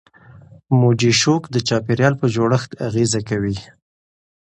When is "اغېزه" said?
2.87-3.21